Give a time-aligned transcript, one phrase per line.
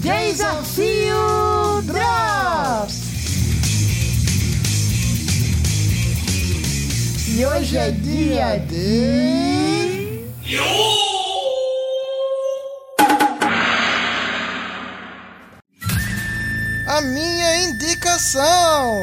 [0.00, 3.08] Desafio Drops!
[7.36, 10.24] E hoje é dia de.
[16.86, 19.00] A minha indicação!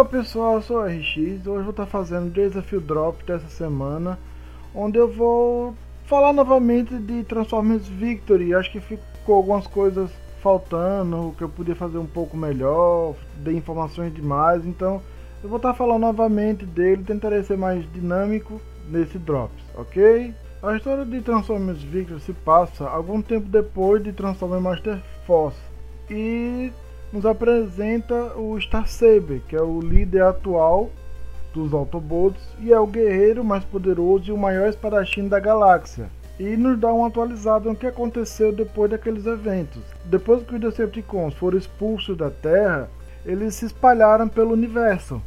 [0.00, 4.18] Olá pessoal, eu sou o RX hoje vou estar fazendo o desafio drop dessa semana
[4.74, 5.74] onde eu vou
[6.06, 10.10] falar novamente de Transformers Victory acho que ficou algumas coisas
[10.42, 13.14] faltando, que eu podia fazer um pouco melhor,
[13.44, 15.02] dei informações demais, então
[15.42, 20.34] eu vou estar falando novamente dele, tentarei ser mais dinâmico nesse drops, ok?
[20.62, 25.60] A história de Transformers Victory se passa algum tempo depois de Transformers Master Force
[26.08, 26.72] e
[27.12, 30.90] nos apresenta o Star Saber, que é o líder atual
[31.52, 36.08] dos Autobots e é o guerreiro mais poderoso e o maior espadachim da galáxia.
[36.38, 39.82] E nos dá uma atualizada no que aconteceu depois daqueles eventos.
[40.04, 42.88] Depois que os Decepticons foram expulsos da Terra,
[43.26, 45.20] eles se espalharam pelo universo,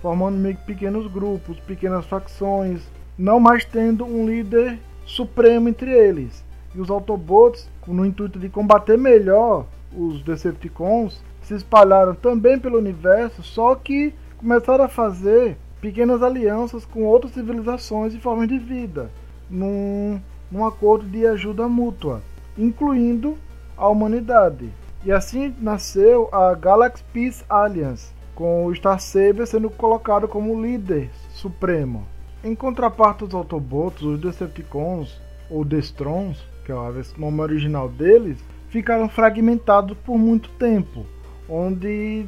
[0.00, 2.82] formando meio que pequenos grupos, pequenas facções,
[3.18, 6.44] não mais tendo um líder supremo entre eles.
[6.74, 13.42] E os Autobots, no intuito de combater melhor os Decepticons, se espalharam também pelo universo,
[13.42, 19.10] só que começaram a fazer pequenas alianças com outras civilizações e formas de vida,
[19.50, 22.22] num, num acordo de ajuda mútua,
[22.56, 23.36] incluindo
[23.76, 24.70] a humanidade.
[25.04, 31.10] E assim nasceu a Galaxy Peace Alliance, com o Star Saber sendo colocado como líder
[31.30, 32.06] supremo.
[32.44, 39.08] Em contraparte aos Autobots, os Decepticons, ou Destrons, que é o nome original deles, ficaram
[39.08, 41.04] fragmentados por muito tempo
[41.50, 42.26] onde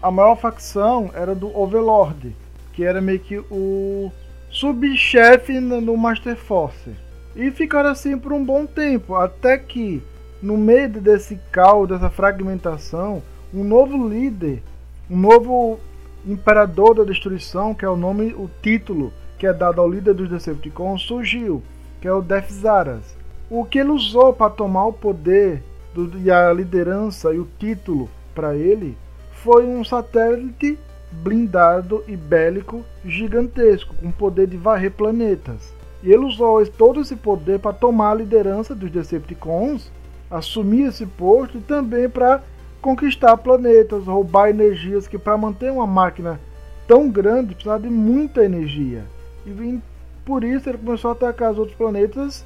[0.00, 2.34] a maior facção era do Overlord,
[2.72, 4.10] que era meio que o
[4.48, 6.90] subchefe no Master Force.
[7.34, 10.02] E ficaram assim por um bom tempo, até que
[10.42, 13.22] no meio desse caos, dessa fragmentação,
[13.52, 14.62] um novo líder,
[15.10, 15.78] um novo
[16.26, 20.28] imperador da destruição, que é o nome, o título que é dado ao líder dos
[20.28, 21.62] Decepticons, surgiu,
[22.00, 23.16] que é o Death Zaras.
[23.48, 25.62] O que ele usou para tomar o poder
[25.94, 28.08] do, e a liderança e o título
[28.40, 28.96] para ele
[29.42, 30.78] foi um satélite
[31.12, 35.74] blindado e bélico gigantesco, com poder de varrer planetas.
[36.02, 39.92] E ele usou todo esse poder para tomar a liderança dos Decepticons,
[40.30, 42.42] assumir esse posto e também para
[42.80, 46.40] conquistar planetas, roubar energias que para manter uma máquina
[46.88, 49.04] tão grande precisava de muita energia.
[49.44, 49.78] E
[50.24, 52.42] por isso ele começou a atacar os outros planetas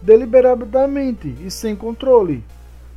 [0.00, 2.44] deliberadamente e sem controle.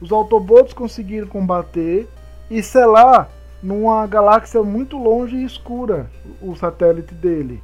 [0.03, 2.09] Os Autobots conseguiram combater
[2.51, 3.29] e selar
[3.61, 7.63] numa galáxia muito longe e escura o satélite dele.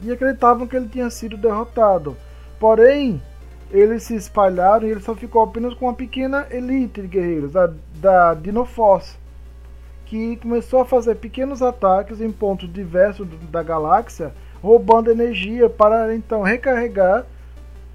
[0.00, 2.16] E acreditavam que ele tinha sido derrotado.
[2.58, 3.20] Porém,
[3.70, 7.70] eles se espalharam e ele só ficou apenas com uma pequena elite de guerreiros, a,
[7.96, 9.18] da Dinoforce,
[10.06, 16.40] que começou a fazer pequenos ataques em pontos diversos da galáxia, roubando energia para então
[16.40, 17.26] recarregar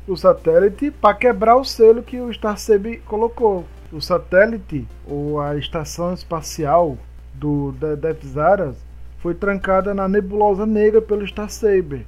[0.07, 3.65] o satélite para quebrar o selo que o Starship colocou.
[3.91, 6.97] O satélite ou a estação espacial
[7.33, 8.75] do Death Zaras
[9.19, 12.05] foi trancada na nebulosa negra pelo Star Saber.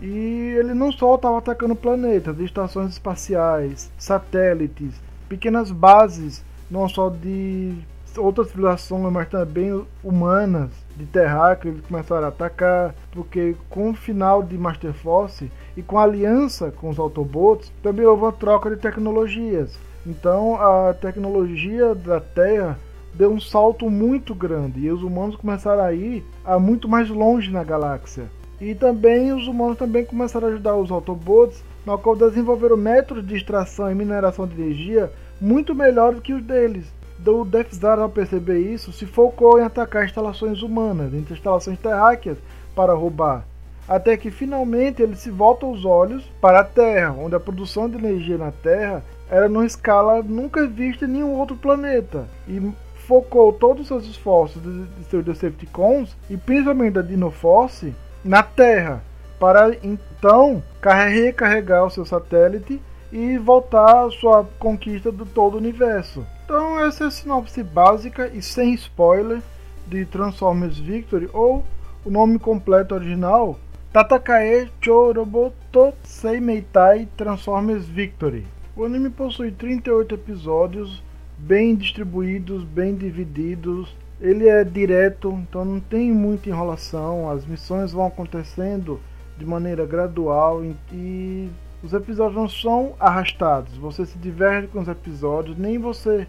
[0.00, 7.72] E ele não só estava atacando planetas, estações espaciais, satélites, pequenas bases, não só de
[8.16, 14.42] outras civilizações, mas também humanas, de terráqueos, eles começaram a atacar, porque com o final
[14.42, 18.76] de Master Force e com a aliança com os Autobots, também houve uma troca de
[18.76, 19.78] tecnologias.
[20.06, 22.78] Então a tecnologia da Terra
[23.14, 27.50] deu um salto muito grande e os humanos começaram a ir a muito mais longe
[27.50, 28.24] na galáxia.
[28.60, 33.36] E também os humanos também começaram a ajudar os Autobots, no qual desenvolveram métodos de
[33.36, 36.86] extração e mineração de energia muito melhores que os deles
[37.22, 42.38] do Death Star ao perceber isso se focou em atacar instalações humanas, entre instalações terráqueas,
[42.74, 43.44] para roubar.
[43.88, 47.96] Até que finalmente ele se volta os olhos para a Terra, onde a produção de
[47.96, 52.26] energia na Terra era numa escala nunca vista em nenhum outro planeta.
[52.48, 52.72] E
[53.06, 57.94] focou todos os seus esforços de, seus Decepticons, e principalmente da Dinoforce,
[58.24, 59.02] na Terra,
[59.38, 62.80] para então recarregar o seu satélite
[63.12, 66.24] e voltar à sua conquista de todo o universo.
[66.44, 69.40] Então essa é a sinopse básica e sem spoiler
[69.86, 71.64] de Transformers Victory ou
[72.04, 73.58] o nome completo original
[73.92, 78.46] Tatakae Choroboto Seimeitai Transformers Victory.
[78.74, 81.02] O anime possui 38 episódios,
[81.36, 83.94] bem distribuídos, bem divididos.
[84.20, 87.30] Ele é direto, então não tem muita enrolação.
[87.30, 88.98] As missões vão acontecendo
[89.36, 91.50] de maneira gradual e
[91.82, 93.76] os episódios não são arrastados.
[93.76, 96.26] Você se diverte com os episódios, nem você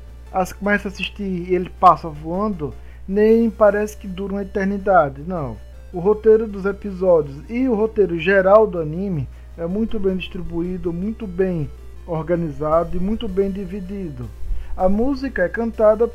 [0.57, 2.73] começa a assistir e ele passa voando,
[3.07, 5.23] nem parece que dura uma eternidade.
[5.25, 5.57] Não.
[5.93, 9.27] O roteiro dos episódios e o roteiro geral do anime
[9.57, 11.69] é muito bem distribuído, muito bem
[12.07, 14.27] organizado e muito bem dividido.
[14.75, 16.09] A música é cantada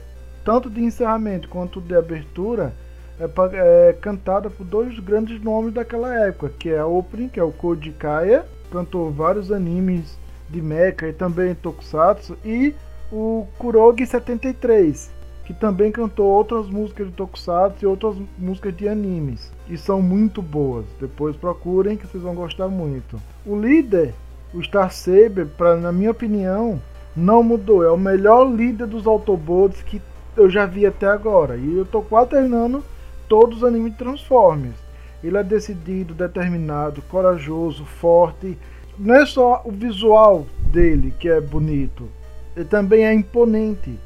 [0.44, 2.72] tanto de encerramento quanto de abertura
[3.20, 7.42] é, é, cantada por dois grandes nomes daquela época, que é a opening, que é
[7.42, 10.18] o Koji Kaya, cantou vários animes
[10.48, 12.74] de mecha e também tokusatsu, e
[13.12, 15.10] o Kurogi 73,
[15.44, 20.40] que também cantou outras músicas de tokusatsu e outras músicas de animes, e são muito
[20.40, 20.84] boas.
[21.00, 23.20] Depois procurem que vocês vão gostar muito.
[23.44, 24.14] O líder,
[24.52, 26.80] o Star Saber, pra, na minha opinião,
[27.14, 27.84] não mudou.
[27.84, 30.00] É o melhor líder dos Autobots que
[30.36, 31.56] eu já vi até agora.
[31.56, 32.82] E eu tô quase terminando
[33.28, 34.87] todos os animes Transformers.
[35.22, 38.56] Ele é decidido, determinado, corajoso, forte.
[38.98, 42.08] Não é só o visual dele que é bonito,
[42.56, 43.98] ele também é imponente.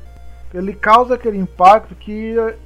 [0.52, 2.56] Ele causa aquele impacto que eh,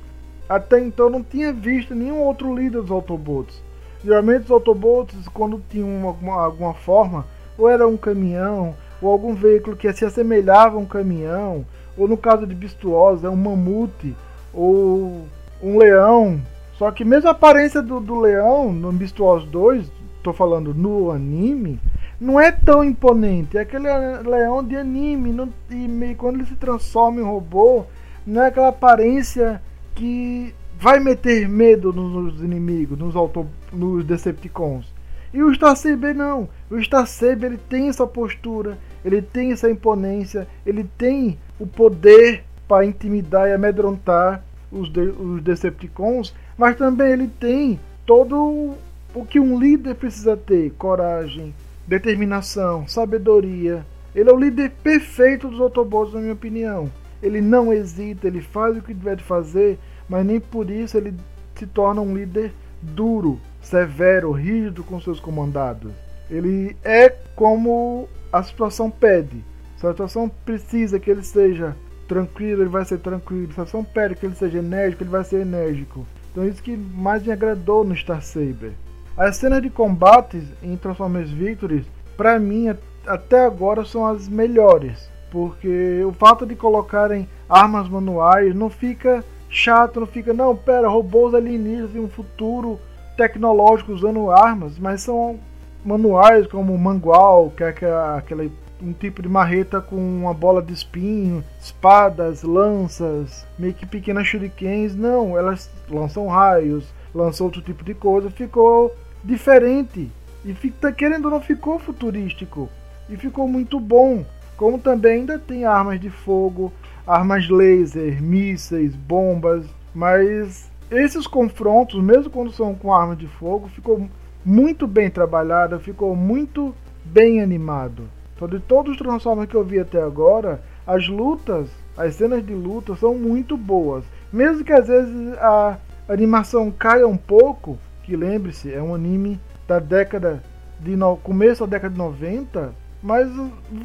[0.49, 3.63] até então não tinha visto nenhum outro líder dos Autobots.
[4.05, 7.25] Geralmente os Autobots, quando tinham alguma, forma,
[7.57, 11.65] ou era um caminhão, ou algum veículo que se assemelhava a um caminhão,
[11.97, 14.15] ou no caso de Bistuosa, é um mamute,
[14.53, 15.25] ou
[15.63, 16.41] um leão.
[16.78, 19.90] Só que mesmo a aparência do, do leão no Beastwars 2,
[20.23, 21.81] tô falando no anime,
[22.20, 23.56] não é tão imponente.
[23.56, 23.88] É aquele
[24.23, 25.32] leão de anime.
[25.32, 27.84] Não, e quando ele se transforma em robô,
[28.26, 29.62] não é aquela aparência
[29.94, 34.94] que vai meter medo nos inimigos, nos, auto, nos Decepticons.
[35.32, 36.49] E o Star Saber não.
[36.70, 42.44] O Star Saber ele tem essa postura, ele tem essa imponência, ele tem o poder
[42.69, 48.75] para intimidar e amedrontar os, de, os Decepticons, mas também ele tem todo
[49.14, 51.55] o que um líder precisa ter: coragem,
[51.87, 53.85] determinação, sabedoria.
[54.14, 56.91] Ele é o líder perfeito dos Autobots, na minha opinião.
[57.23, 61.14] Ele não hesita, ele faz o que deve fazer, mas nem por isso ele
[61.55, 65.93] se torna um líder duro, severo, rígido com seus comandados.
[66.31, 69.44] Ele é como a situação pede.
[69.76, 71.76] Se a situação precisa que ele seja
[72.09, 73.52] tranquilo, ele vai ser tranquilo.
[73.52, 76.06] Se a situação pede que ele seja enérgico, ele vai ser enérgico.
[76.37, 78.75] Então isso que mais me agradou no Star Saber.
[79.17, 82.69] As cenas de combates em Transformers Victory, para mim,
[83.06, 85.09] até agora são as melhores.
[85.31, 91.35] Porque o fato de colocarem armas manuais não fica chato, não fica, não, pera, robôs
[91.35, 92.79] alienígenas em um futuro
[93.17, 95.41] tecnológico usando armas, mas são
[95.83, 98.44] manuais como o Mangual, que é aquela
[98.82, 104.94] um tipo de marreta com uma bola de espinho, espadas, lanças, meio que pequenas shurikens.
[104.94, 106.84] Não, elas lançam raios,
[107.14, 108.31] lançam outro tipo de coisa.
[108.31, 108.94] Ficou
[109.25, 110.11] diferente.
[110.44, 112.69] E fica, querendo ou não, ficou futurístico.
[113.08, 114.25] E ficou muito bom.
[114.56, 116.73] Como também ainda tem armas de fogo,
[117.06, 119.67] armas laser, mísseis, bombas.
[119.94, 124.08] Mas esses confrontos, mesmo quando são com armas de fogo, ficou
[124.44, 126.75] muito bem trabalhado, ficou muito
[127.05, 128.08] bem animado.
[128.37, 132.52] Então, de todos os Transformers que eu vi até agora, as lutas, as cenas de
[132.52, 134.05] luta são muito boas.
[134.31, 139.78] Mesmo que às vezes a animação caia um pouco, que lembre-se, é um anime da
[139.78, 140.43] década
[140.78, 141.16] de no...
[141.16, 143.26] começo da década de 90, mas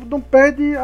[0.09, 0.83] não perde a,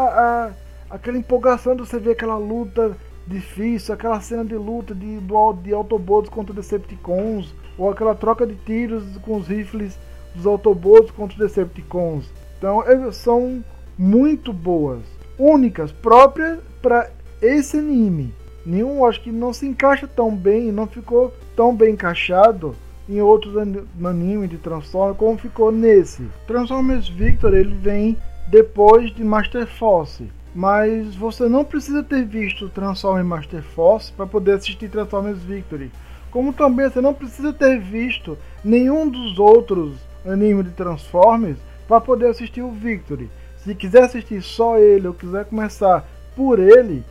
[0.89, 2.95] a, aquela empolgação de você ver aquela luta
[3.27, 5.19] difícil, aquela cena de luta de,
[5.61, 9.99] de Autobots contra Decepticons, ou aquela troca de tiros com os rifles
[10.33, 12.31] dos Autobots contra os Decepticons.
[12.57, 13.63] Então são
[13.97, 15.01] muito boas,
[15.37, 17.09] únicas, próprias para
[17.41, 18.33] esse anime.
[18.65, 22.75] Nenhum acho que não se encaixa tão bem, não ficou tão bem encaixado
[23.07, 23.55] em outros
[24.03, 26.27] animes de Transformers como ficou nesse.
[26.45, 33.25] Transformers Victor ele vem depois de Master Force, mas você não precisa ter visto Transformers
[33.25, 35.91] Master Force para poder assistir Transformers Victory.
[36.31, 39.95] Como também você não precisa ter visto nenhum dos outros
[40.25, 41.57] animes de Transformers
[41.87, 43.29] para poder assistir o Victory.
[43.57, 47.03] Se quiser assistir só ele ou quiser começar por ele,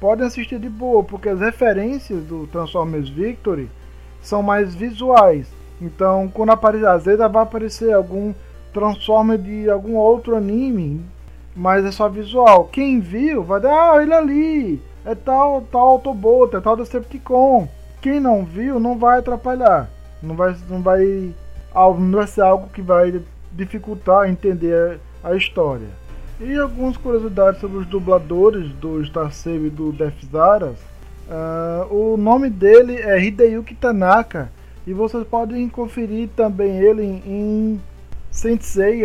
[0.00, 3.70] pode assistir de boa, porque as referências do Transformers Victory
[4.22, 5.48] são mais visuais.
[5.80, 8.34] Então, quando aparecer, às vezes vai aparecer algum
[8.72, 11.04] Transformer de algum outro anime,
[11.56, 12.66] mas é só visual.
[12.66, 17.66] Quem viu vai dar, ah, ele ali, é tal, tal Autobot, é tal Decepticon.
[18.00, 19.90] Quem não viu não vai atrapalhar.
[20.22, 21.34] Não vai, não vai,
[21.74, 23.20] não vai ser algo que vai
[23.52, 25.88] dificultar entender a história.
[26.40, 30.78] E algumas curiosidades sobre os dubladores do Star Saber e do Death Zaras.
[31.28, 34.50] Uh, o nome dele é Hideyuki Tanaka
[34.86, 37.80] e vocês podem conferir também ele em, em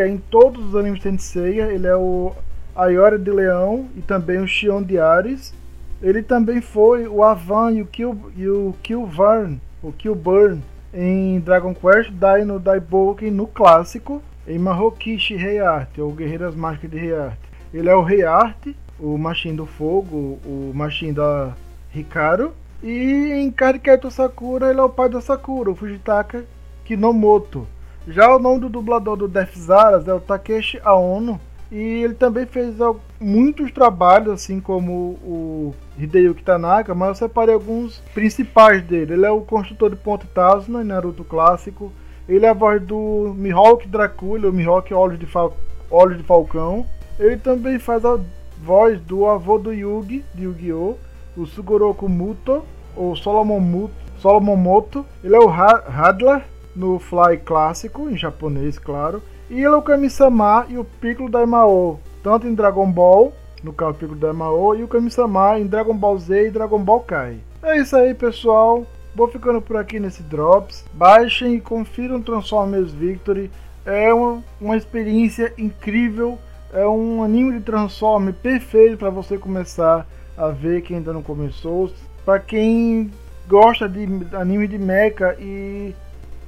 [0.07, 1.65] em todos os animes Senseiya.
[1.65, 2.31] Ele é o
[2.75, 5.53] Ayora de Leão e também o Shion de Ares.
[6.01, 10.62] Ele também foi o Avan e o Kill, e o Killvarn, o Killburn
[10.93, 16.97] em Dragon Quest Dino Daiboken no clássico, em Mahokishi Rei Arte, ou Guerreiras Mágicas de
[16.97, 17.39] Rei Arte.
[17.73, 21.53] Ele é o Rei Arte, o Machin do Fogo, o Machin da
[21.93, 22.53] Hikaru.
[22.81, 26.45] E em Kariketo Sakura, ele é o pai da Sakura, o Fujitaka
[26.83, 27.65] Kinomoto.
[28.07, 31.39] Já o nome do dublador do Death Zaras é o Takeshi Aono.
[31.71, 32.75] E ele também fez
[33.19, 39.13] muitos trabalhos, assim como o Hideyuki Tanaka, mas eu separei alguns principais dele.
[39.13, 41.91] Ele é o construtor de Ponte Tazuna em Naruto clássico.
[42.27, 45.56] Ele é a voz do Mihawk Dracula, o Mihawk Olhos de, Fal
[45.92, 46.86] Olhos de Falcão.
[47.20, 48.20] Ele também faz a
[48.62, 50.96] voz do avô do Yugi, de Yu-Gi-Oh!
[51.36, 52.63] O Sugoroku Muto,
[52.96, 55.06] ou Solomon, Muto, Solomon Moto.
[55.24, 56.44] Ele é o Hadler
[56.75, 59.22] no Fly clássico, em japonês, claro.
[59.50, 63.98] E ele é o Kami-sama e o Piccolo Daimao, tanto em Dragon Ball, no caso
[63.98, 67.38] Piccolo Daimao, e o Kami-sama em Dragon Ball Z e Dragon Ball Kai.
[67.62, 68.86] É isso aí, pessoal.
[69.15, 70.84] Vou ficando por aqui nesse Drops.
[70.93, 73.51] Baixem e confiram Transformers Victory.
[73.86, 76.39] É uma, uma experiência incrível.
[76.74, 81.91] É um anime de Transformers perfeito para você começar a ver quem ainda não começou.
[82.25, 83.12] Para quem
[83.48, 85.93] gosta de anime de mecha e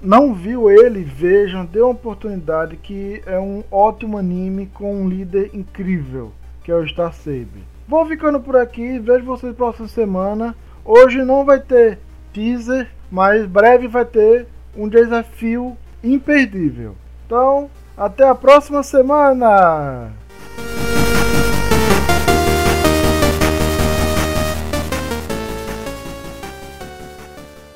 [0.02, 5.52] não viu ele, vejam, dê uma oportunidade que é um ótimo anime com um líder
[5.54, 6.32] incrível,
[6.64, 7.64] que é o Star Saber.
[7.88, 10.56] Vou ficando por aqui, vejo vocês próxima semana.
[10.84, 12.00] Hoje não vai ter
[12.36, 16.96] teaser, mas breve vai ter um desafio imperdível.
[17.26, 20.12] Então, até a próxima semana!